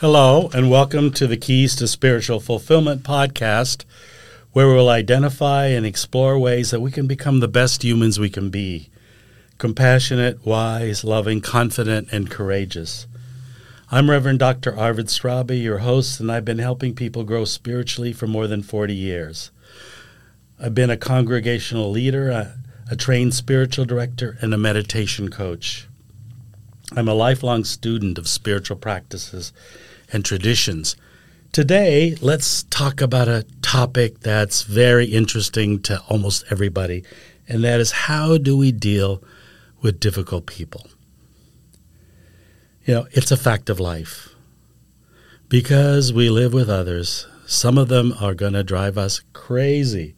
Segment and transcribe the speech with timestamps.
[0.00, 3.86] Hello, and welcome to the Keys to Spiritual Fulfillment podcast,
[4.52, 8.50] where we'll identify and explore ways that we can become the best humans we can
[8.50, 8.90] be
[9.56, 13.06] compassionate, wise, loving, confident, and courageous.
[13.90, 14.78] I'm Reverend Dr.
[14.78, 18.94] Arvid Straube, your host, and I've been helping people grow spiritually for more than 40
[18.94, 19.50] years.
[20.60, 22.58] I've been a congregational leader, a,
[22.90, 25.88] a trained spiritual director, and a meditation coach.
[26.94, 29.52] I'm a lifelong student of spiritual practices
[30.12, 30.94] and traditions.
[31.52, 37.02] Today, let's talk about a topic that's very interesting to almost everybody,
[37.48, 39.22] and that is how do we deal
[39.80, 40.86] with difficult people?
[42.84, 44.28] You know, it's a fact of life.
[45.48, 50.14] Because we live with others, some of them are going to drive us crazy.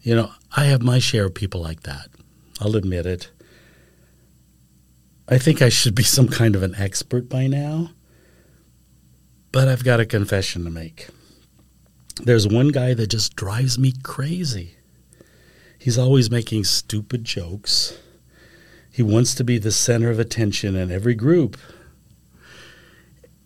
[0.00, 2.08] You know, I have my share of people like that.
[2.60, 3.30] I'll admit it.
[5.28, 7.90] I think I should be some kind of an expert by now.
[9.50, 11.08] But I've got a confession to make.
[12.22, 14.76] There's one guy that just drives me crazy.
[15.78, 17.98] He's always making stupid jokes.
[18.90, 21.56] He wants to be the center of attention in every group.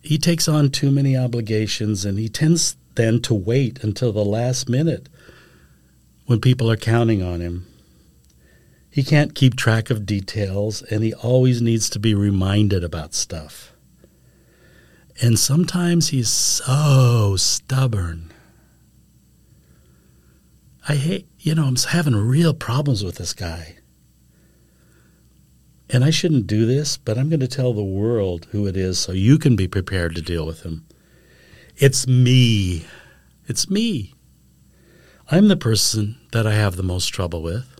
[0.01, 4.69] He takes on too many obligations and he tends then to wait until the last
[4.69, 5.09] minute
[6.25, 7.67] when people are counting on him.
[8.91, 13.71] He can't keep track of details and he always needs to be reminded about stuff.
[15.21, 18.33] And sometimes he's so stubborn.
[20.89, 23.77] I hate, you know, I'm having real problems with this guy.
[25.89, 28.99] And I shouldn't do this, but I'm going to tell the world who it is
[28.99, 30.85] so you can be prepared to deal with him.
[31.77, 32.85] It's me.
[33.47, 34.15] It's me.
[35.29, 37.70] I'm the person that I have the most trouble with.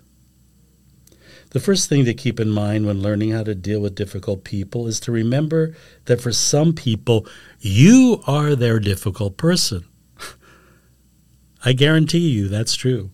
[1.51, 4.87] The first thing to keep in mind when learning how to deal with difficult people
[4.87, 7.27] is to remember that for some people,
[7.59, 9.85] you are their difficult person.
[11.65, 13.11] I guarantee you that's true.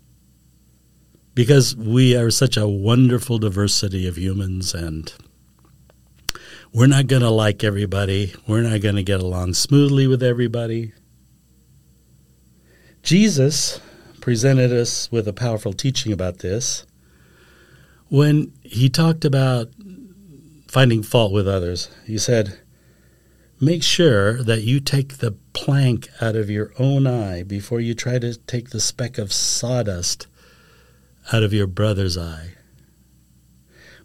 [1.33, 5.11] Because we are such a wonderful diversity of humans, and
[6.71, 8.35] we're not going to like everybody.
[8.47, 10.93] We're not going to get along smoothly with everybody.
[13.01, 13.79] Jesus
[14.21, 16.85] presented us with a powerful teaching about this
[18.09, 19.69] when he talked about
[20.67, 22.59] finding fault with others, he said,
[23.59, 28.19] Make sure that you take the plank out of your own eye before you try
[28.19, 30.27] to take the speck of sawdust
[31.33, 32.53] out of your brother's eye.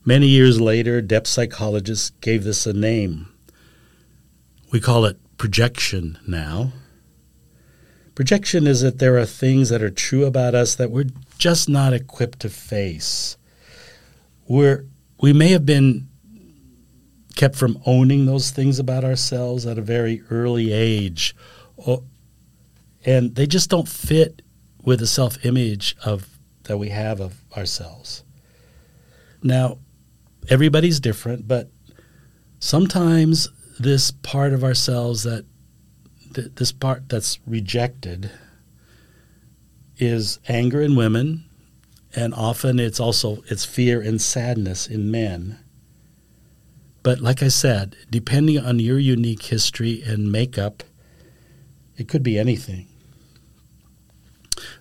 [0.05, 3.29] Many years later, depth psychologists gave this a name.
[4.73, 6.73] We call it projection now.
[8.15, 11.93] Projection is that there are things that are true about us that we're just not
[11.93, 13.37] equipped to face
[14.47, 14.87] we're
[15.21, 16.09] we may have been
[17.37, 21.35] kept from owning those things about ourselves at a very early age,
[23.05, 24.43] and they just don't fit
[24.83, 26.29] with the self image of
[26.65, 28.25] that we have of ourselves.
[29.43, 29.79] Now,
[30.49, 31.71] everybody's different, but
[32.59, 33.49] sometimes
[33.79, 35.45] this part of ourselves that
[36.35, 38.31] th- this part that's rejected
[39.99, 41.49] is anger in women
[42.15, 45.59] and often it's also it's fear and sadness in men
[47.03, 50.83] but like i said depending on your unique history and makeup
[51.97, 52.89] it could be anything.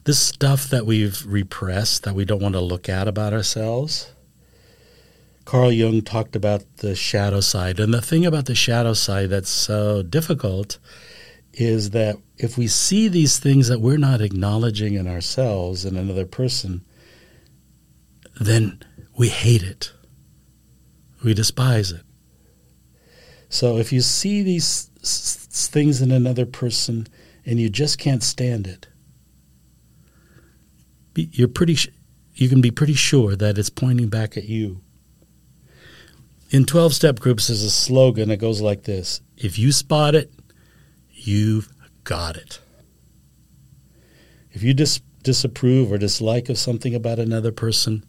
[0.06, 4.12] This stuff that we've repressed that we don't want to look at about ourselves
[5.44, 7.80] carl jung talked about the shadow side.
[7.80, 10.78] And the thing about the shadow side that's so difficult
[11.54, 16.26] is that if we see these things that we're not acknowledging in ourselves and another
[16.26, 16.86] person
[18.40, 18.82] then
[19.18, 19.92] we hate it.
[21.24, 22.02] We despise it.
[23.50, 27.08] So if you see these things in another person
[27.46, 28.88] and you just can't stand it,
[31.16, 31.78] you're pretty
[32.34, 34.82] you can be pretty sure that it's pointing back at you.
[36.50, 39.22] In 12 step groups there's a slogan that goes like this.
[39.38, 40.32] If you spot it,
[41.10, 41.70] you've
[42.04, 42.60] got it.
[44.52, 48.04] If you dis- disapprove or dislike of something about another person,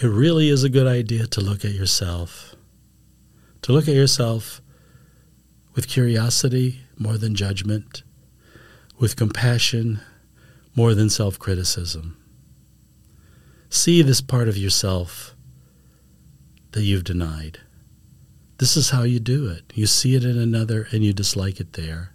[0.00, 2.54] it really is a good idea to look at yourself.
[3.62, 4.62] To look at yourself
[5.74, 8.04] with curiosity more than judgment,
[8.98, 10.00] with compassion
[10.76, 12.16] more than self criticism.
[13.70, 15.34] See this part of yourself
[16.72, 17.58] that you've denied.
[18.58, 19.72] This is how you do it.
[19.74, 22.12] You see it in another and you dislike it there.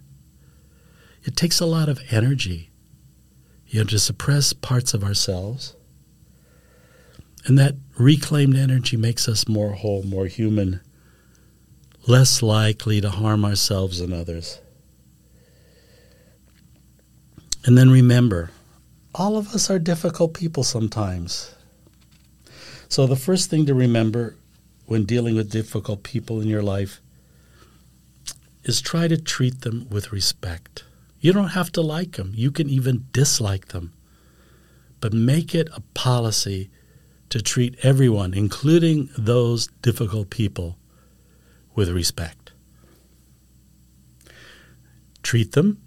[1.22, 2.70] It takes a lot of energy.
[3.66, 5.74] You have to suppress parts of ourselves
[7.44, 10.80] and that reclaimed energy makes us more whole, more human,
[12.06, 14.60] less likely to harm ourselves and others.
[17.64, 18.50] And then remember,
[19.14, 21.54] all of us are difficult people sometimes.
[22.88, 24.36] So, the first thing to remember
[24.86, 27.00] when dealing with difficult people in your life
[28.64, 30.84] is try to treat them with respect.
[31.20, 33.92] You don't have to like them, you can even dislike them.
[35.00, 36.70] But make it a policy
[37.30, 40.76] to treat everyone, including those difficult people,
[41.74, 42.52] with respect.
[45.22, 45.82] Treat them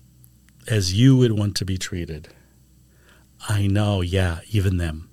[0.67, 2.29] as you would want to be treated.
[3.47, 5.09] I know, yeah, even them.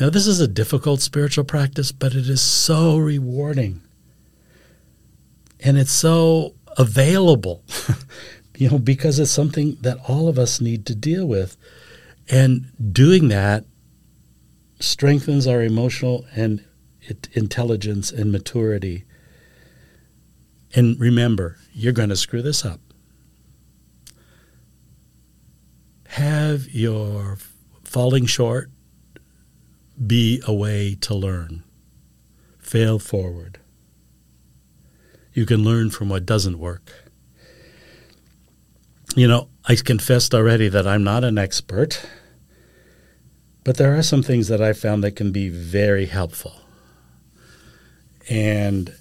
[0.00, 3.80] Now, this is a difficult spiritual practice, but it is so rewarding.
[5.60, 7.62] And it's so available,
[8.56, 11.56] you know, because it's something that all of us need to deal with.
[12.28, 13.64] And doing that
[14.80, 16.64] strengthens our emotional and
[17.32, 19.04] intelligence and maturity.
[20.74, 22.80] And remember, you're going to screw this up.
[26.08, 27.38] Have your
[27.82, 28.70] falling short
[30.06, 31.62] be a way to learn.
[32.58, 33.58] Fail forward.
[35.32, 37.03] You can learn from what doesn't work.
[39.16, 42.04] You know, I confessed already that I'm not an expert,
[43.62, 46.52] but there are some things that I found that can be very helpful.
[48.28, 48.92] And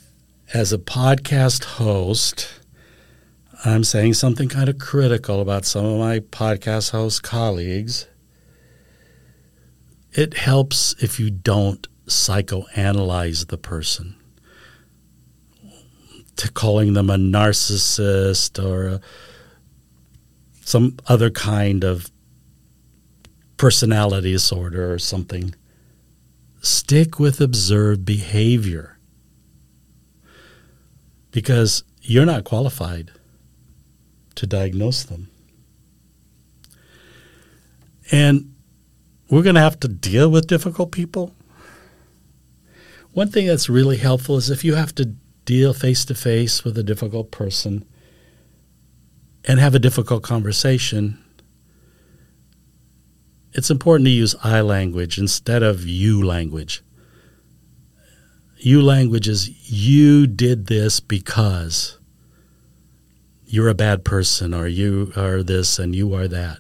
[0.54, 2.62] as a podcast host,
[3.66, 8.06] I'm saying something kind of critical about some of my podcast host colleagues.
[10.12, 14.16] It helps if you don't psychoanalyze the person.
[16.36, 19.02] To calling them a narcissist or a,
[20.64, 22.12] some other kind of
[23.58, 25.54] personality disorder or something.
[26.62, 28.98] Stick with observed behavior
[31.32, 33.12] because you're not qualified
[34.36, 35.30] to diagnose them.
[38.12, 38.54] And
[39.30, 41.34] we're going to have to deal with difficult people.
[43.14, 46.78] One thing that's really helpful is if you have to deal face to face with
[46.78, 47.86] a difficult person
[49.46, 51.24] and have a difficult conversation,
[53.54, 56.82] it's important to use I language instead of you language.
[58.58, 62.00] You language is you did this because
[63.46, 66.60] you're a bad person or you are this and you are that.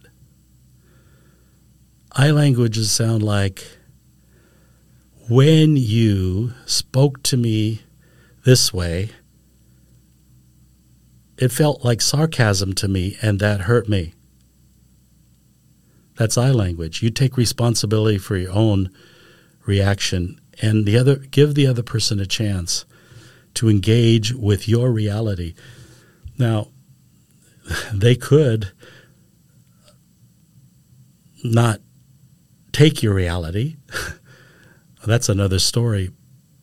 [2.11, 3.65] I languages sound like
[5.29, 7.81] when you spoke to me
[8.43, 9.09] this way,
[11.43, 14.13] it felt like sarcasm to me and that hurt me.
[16.15, 17.03] That's I language.
[17.03, 18.89] You take responsibility for your own
[19.65, 22.85] reaction and the other give the other person a chance
[23.55, 25.53] to engage with your reality.
[26.37, 26.69] Now,
[27.93, 28.71] they could
[31.43, 31.81] not
[32.71, 33.75] take your reality.
[35.05, 36.11] That's another story.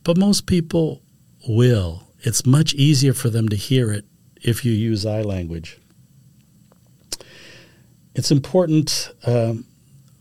[0.05, 1.03] But most people
[1.47, 2.09] will.
[2.21, 4.06] It's much easier for them to hear it
[4.43, 5.79] if you use I language.
[8.15, 9.67] It's important um,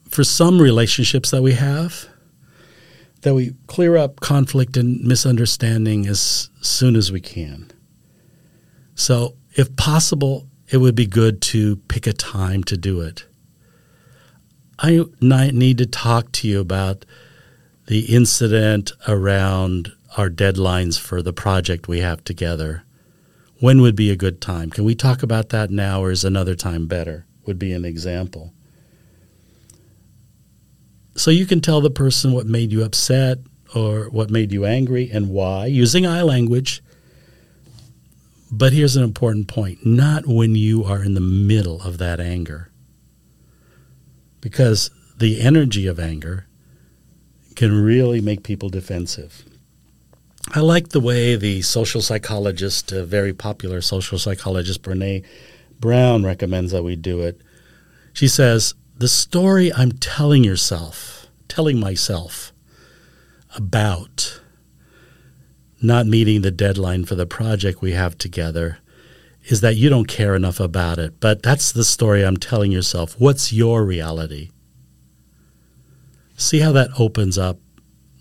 [0.09, 2.07] for some relationships that we have
[3.21, 7.69] that we clear up conflict and misunderstanding as soon as we can.
[8.95, 13.25] So, if possible, it would be good to pick a time to do it.
[14.77, 17.05] I need to talk to you about
[17.87, 22.83] the incident around our deadlines for the project we have together.
[23.59, 24.69] When would be a good time?
[24.69, 27.25] Can we talk about that now, or is another time better?
[27.45, 28.53] Would be an example.
[31.15, 33.39] So you can tell the person what made you upset
[33.75, 36.81] or what made you angry and why using I language.
[38.49, 42.71] But here's an important point not when you are in the middle of that anger.
[44.39, 46.47] Because the energy of anger
[47.55, 49.43] can really make people defensive.
[50.53, 55.23] I like the way the social psychologist, a very popular social psychologist, Brene
[55.79, 57.41] Brown, recommends that we do it.
[58.13, 62.51] She says, the story I'm telling yourself, telling myself
[63.55, 64.41] about
[65.81, 68.79] not meeting the deadline for the project we have together
[69.45, 71.19] is that you don't care enough about it.
[71.19, 73.15] But that's the story I'm telling yourself.
[73.19, 74.49] What's your reality?
[76.35, 77.57] See how that opens up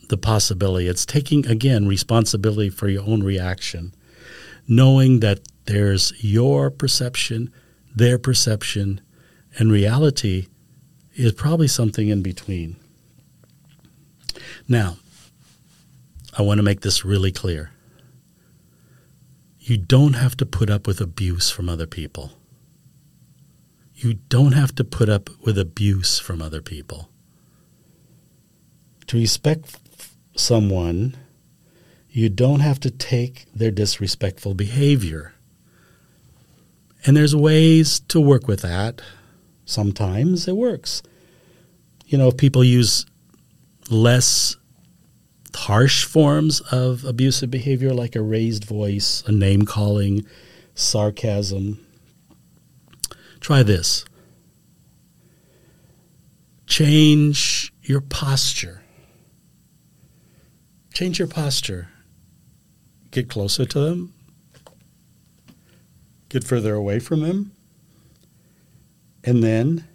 [0.09, 0.89] the possibility.
[0.89, 3.95] It's taking, again, responsibility for your own reaction,
[4.67, 7.53] knowing that there's your perception,
[7.95, 9.01] their perception,
[9.59, 10.47] and reality
[11.15, 12.77] is probably something in between.
[14.69, 14.97] Now,
[16.37, 17.73] I want to make this really clear.
[19.59, 22.33] You don't have to put up with abuse from other people.
[23.95, 27.11] You don't have to put up with abuse from other people.
[29.09, 29.77] To respect
[30.39, 31.17] someone,
[32.11, 35.35] you don't have to take their disrespectful behavior.
[37.05, 39.01] And there's ways to work with that.
[39.65, 41.03] Sometimes it works.
[42.07, 43.07] You know, if people use
[43.91, 44.57] less
[45.55, 50.25] harsh forms of abusive behavior, like a raised voice, a name calling,
[50.75, 51.85] sarcasm,
[53.41, 54.05] try this.
[56.67, 58.83] Change your posture.
[60.99, 61.91] Change your posture.
[63.13, 64.13] Get closer to them.
[66.29, 67.53] Get further away from them.
[69.23, 69.87] And then,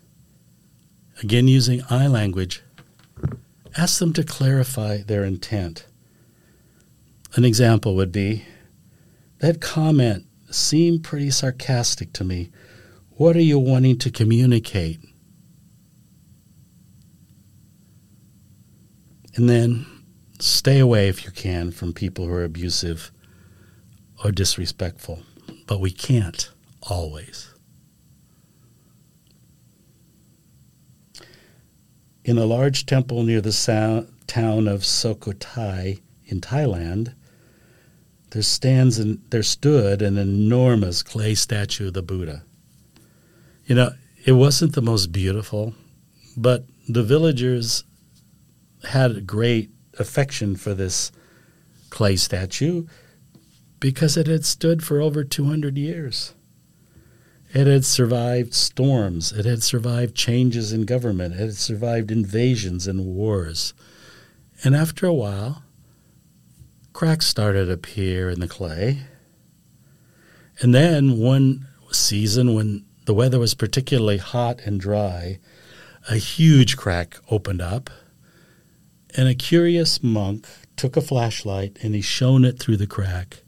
[1.22, 2.64] again using I language,
[3.76, 5.88] ask them to clarify their intent.
[7.36, 8.46] An example would be
[9.40, 12.50] that comment seemed pretty sarcastic to me.
[13.18, 15.02] What are you wanting to communicate?
[19.36, 19.86] And then
[20.44, 23.12] stay away if you can from people who are abusive
[24.24, 25.24] or disrespectful.
[25.68, 26.50] But we can't
[26.82, 27.54] always.
[32.26, 37.14] In a large temple near the so- town of Sukhothai in Thailand,
[38.32, 42.44] there stands and there stood an enormous clay statue of the Buddha.
[43.66, 43.92] You know,
[44.26, 45.74] it wasn't the most beautiful,
[46.36, 47.84] but the villagers
[48.84, 49.70] had great
[50.00, 51.12] affection for this
[51.90, 52.86] clay statue
[53.80, 56.34] because it had stood for over 200 years.
[57.54, 59.32] It had survived storms.
[59.32, 61.36] It had survived changes in government.
[61.36, 63.74] It had survived invasions and wars.
[64.64, 65.64] And after a while,
[66.94, 69.02] cracks started to appear in the clay.
[70.62, 75.40] And then one season when the weather was particularly hot and dry,
[76.10, 77.90] a huge crack opened up,
[79.16, 83.44] and a curious monk took a flashlight and he shone it through the crack,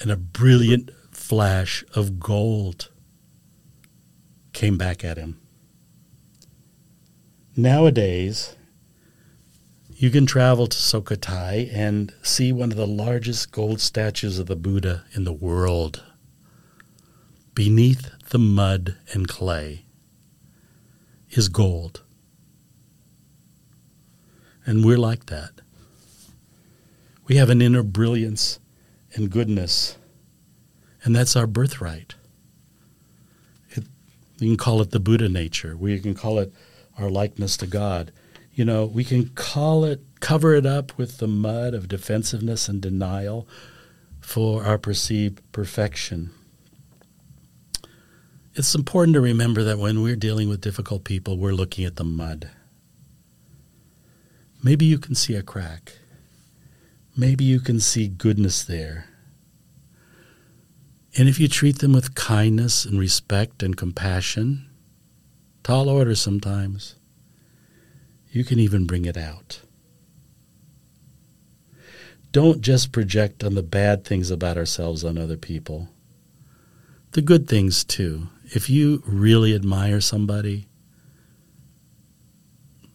[0.00, 2.90] and a brilliant flash of gold
[4.52, 5.40] came back at him.
[7.56, 8.56] Nowadays,
[9.94, 14.56] you can travel to Sukhothai and see one of the largest gold statues of the
[14.56, 16.02] Buddha in the world.
[17.54, 19.84] Beneath the mud and clay
[21.30, 22.02] is gold.
[24.64, 25.50] And we're like that.
[27.26, 28.60] We have an inner brilliance
[29.14, 29.96] and goodness,
[31.04, 32.14] and that's our birthright.
[34.38, 35.76] You can call it the Buddha nature.
[35.76, 36.52] We can call it
[36.98, 38.10] our likeness to God.
[38.52, 42.82] You know, we can call it, cover it up with the mud of defensiveness and
[42.82, 43.46] denial
[44.20, 46.30] for our perceived perfection.
[48.54, 52.04] It's important to remember that when we're dealing with difficult people, we're looking at the
[52.04, 52.50] mud.
[54.62, 55.98] Maybe you can see a crack.
[57.16, 59.06] Maybe you can see goodness there.
[61.18, 64.70] And if you treat them with kindness and respect and compassion,
[65.62, 66.94] tall order sometimes,
[68.30, 69.60] you can even bring it out.
[72.30, 75.88] Don't just project on the bad things about ourselves on other people.
[77.10, 78.28] The good things too.
[78.44, 80.66] If you really admire somebody,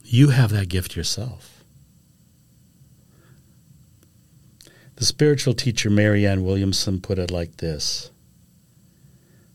[0.03, 1.56] you have that gift yourself.
[4.97, 8.09] The spiritual teacher Marianne Williamson put it like this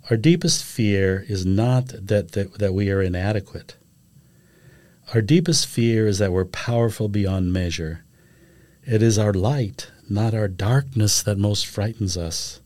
[0.08, 3.76] Our deepest fear is not that, that, that we are inadequate.
[5.12, 8.04] Our deepest fear is that we're powerful beyond measure.
[8.86, 12.60] It is our light, not our darkness, that most frightens us.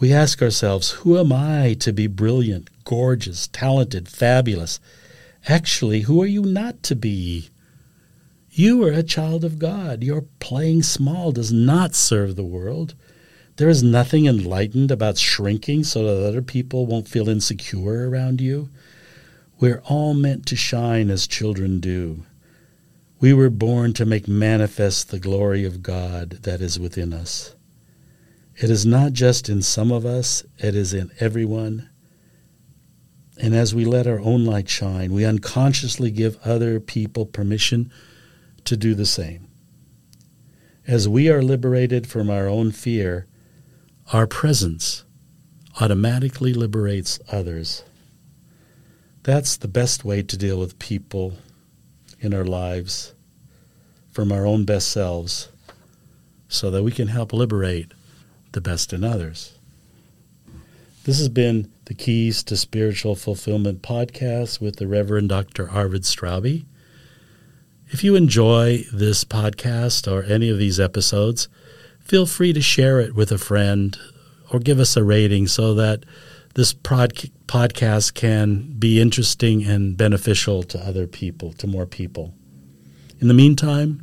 [0.00, 4.80] We ask ourselves, Who am I to be brilliant, gorgeous, talented, fabulous?
[5.46, 7.50] Actually, who are you not to be?
[8.58, 10.02] You are a child of God.
[10.02, 12.94] Your playing small does not serve the world.
[13.56, 18.70] There is nothing enlightened about shrinking so that other people won't feel insecure around you.
[19.60, 22.24] We're all meant to shine as children do.
[23.20, 27.54] We were born to make manifest the glory of God that is within us.
[28.56, 31.90] It is not just in some of us, it is in everyone.
[33.38, 37.92] And as we let our own light shine, we unconsciously give other people permission
[38.66, 39.48] to do the same.
[40.86, 43.26] As we are liberated from our own fear,
[44.12, 45.04] our presence
[45.80, 47.82] automatically liberates others.
[49.24, 51.38] That's the best way to deal with people
[52.20, 53.14] in our lives
[54.10, 55.48] from our own best selves
[56.48, 57.92] so that we can help liberate
[58.52, 59.58] the best in others.
[61.04, 65.68] This has been the Keys to Spiritual Fulfillment podcast with the Reverend Dr.
[65.70, 66.64] Arvid Straube.
[67.88, 71.48] If you enjoy this podcast or any of these episodes,
[72.00, 73.96] feel free to share it with a friend
[74.52, 76.04] or give us a rating so that
[76.56, 82.34] this prod- podcast can be interesting and beneficial to other people, to more people.
[83.20, 84.02] In the meantime,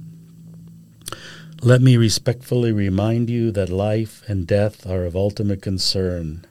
[1.61, 6.45] let me respectfully remind you that life and death are of ultimate concern.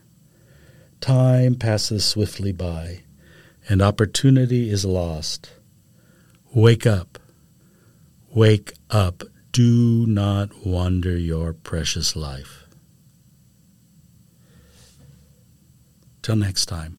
[1.01, 3.05] Time passes swiftly by,
[3.71, 5.53] and opportunity is lost.
[6.55, 7.19] Wake up.
[8.35, 9.25] Wake up.
[9.53, 12.67] Do not wander your precious life.
[16.23, 16.91] Till next time.